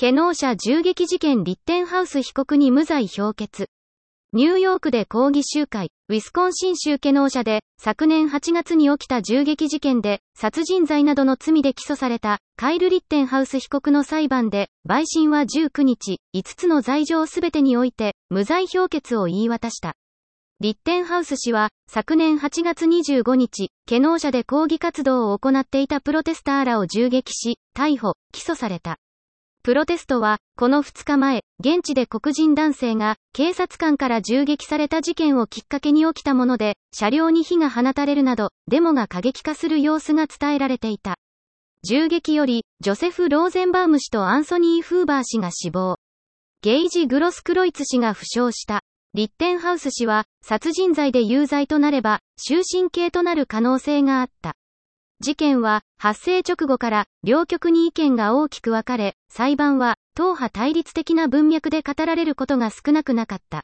[0.00, 3.68] ケノー社銃撃事件リッテンハウス被告に無罪評決。
[4.32, 19.96] ニューヨークで抗議集会、ウィスコンシン州ケノー社で、昨年8月に起きた銃撃事件で、殺人罪などの罪で起訴された、カイル・リッテンハウス被告の裁判で、陪審は19日、5つの罪状すべてにおいて、無罪評決を言い渡した。
[20.60, 28.96] リッテンハウス氏は、昨年8月25日、ケノー社で抗議活動を行っていたプロテスターらを銃撃し、逮捕、起訴された。
[29.62, 41.16] プロテストは、この2日前、現地で黒人男性が、警察官から銃撃された事件をきっかけに起きたもので、車両に火が放たれるなど、デモが過激化する様子が伝えられていた。
[41.84, 45.96] 銃撃より、ジョセフ・ローゼンバーム氏とアンソニー・フーバー氏が死亡。
[46.62, 48.80] ゲイジ・グロスクロイツ氏が負傷した。
[49.12, 54.54] リッテンハウス氏は、殺人罪で有罪となれば、終身刑となる可能性があった。
[55.22, 63.62] 事件は発生直後から両極に意見が大きく分かれ、裁判は党派対立的な文脈で語られることが少なくなかった。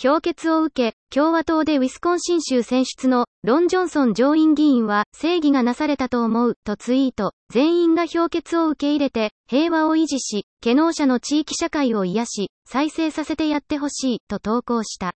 [0.00, 15.12] 評決を受け、共和党でウィスコンシン州選出のロン・ジョンソン上院議員は正義がなされたと思うとツイート、全員が評決を受け入れて平和を維持し、ケノー者の地域社会を癒し、再生させてやってほしいと投稿した。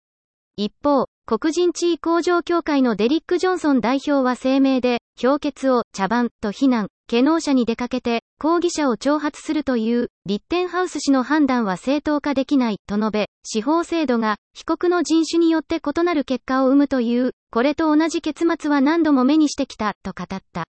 [0.57, 20.65] 一方、黒人地位向上協会のデリック・ジョンソン代表は声明で、評決を茶番と非難、ケノー社に出かけて、抗議者を挑発するという、リッテンハウス氏の判断は正当化できない、と述べ、司法制度が、被告の人種によって異なる結果を生むという、これと同じ結末は何度も目にしてきた、と語った。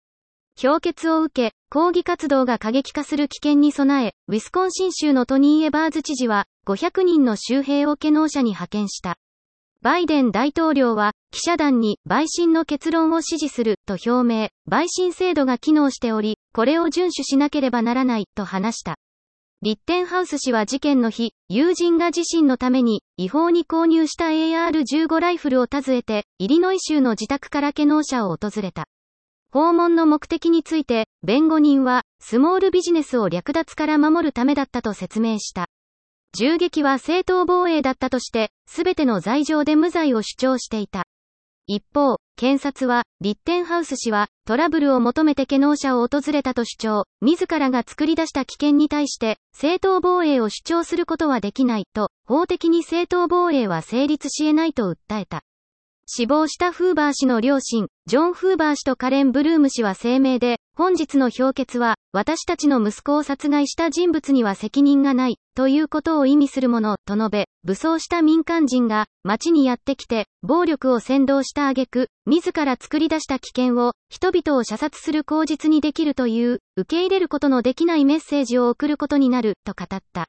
[0.58, 9.18] 評決を受け、抗議活動が過激化する危険に備え、ウィスコンシン州のトニー・エバーズ知事は、500人の州兵をケノー社に派遣した。
[9.82, 18.96] バイデン大統領は記者団に陪審の結論を支持すると表明、陪審制度が機能しており、これを遵守しなければならないと話した。
[19.62, 28.86] リッテンハウス氏は事件の日、友人が自身のために違法に購入した AR15 ライフルを訪ねて、イリノイ州の自宅からケノー社を訪れた。
[29.52, 35.65] 訪問の目的について、弁護人は、スモールビジネスを略奪から守るためだったと説明した。
[36.38, 41.04] 銃撃は正当防衛だったとして、すべての罪状で無罪を主張していた。
[41.66, 55.42] 一方、検察は、リッテンハウス氏は、トラブルを求めてケノー社を訪れたと主張、自らが作り出した危険に対して、正当防衛を主張することはできないと、法的に正当防衛は成立し得ないと訴えた。
[56.08, 80.28] 死亡したフーバー氏の両親、ジョン・フーバー氏とカレン・ブルーム氏は声明で、本日の評決は、私たちの息子を殺害した人物には責任がない、ということを意味するもの、と述べ、武装した民間人が、街にやってきて、暴力を扇動した挙句、自ら作り出した危険を、人々を射殺する口実にできるという、受け入れることのできないメッセージを送ることになる、と語った。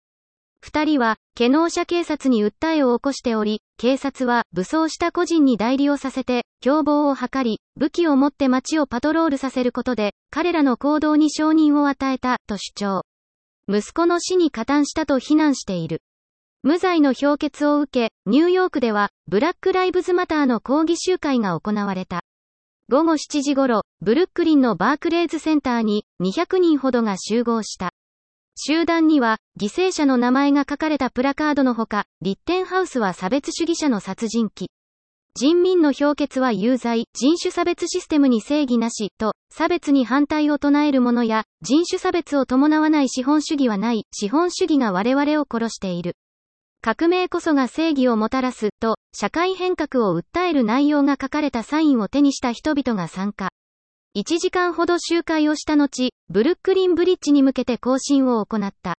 [0.77, 13.01] 二人は、ケノー社警察に訴えを起こしており、警察は武装した個人に代理をさせて、共謀を図り、武器を持って街をパトロールさせることで、彼らの行動に承認を与えた、と主張。
[13.67, 16.03] 息子の死に加担したと非難している。
[16.61, 22.21] 無罪の評決を受け、ニューヨークでは、ブラック・ライブズ・マターの抗議集会が行われた。
[22.89, 27.93] 午後7時頃、ブルックリンのバークレーズセンターに200人ほどが集合した。
[28.59, 34.71] 集団には、犠牲者の名前が書かれたプラカードのほか、リッテンハウスは差別主義者の殺人鬼。
[35.35, 46.15] 人民の評決は有罪、人種差別システムに正義なし、と、差別に反対を唱える者や、人種差別を伴わない資本主義はない、資本主義が我々を殺している。
[46.81, 53.49] 革命こそが正義をもたらす、と、社会変革を訴える内容が書かれたサインを手にした人々が参加。
[54.17, 58.95] 1時間ほど周回をした後、ブルックリンブリッジに向けて行進を行った。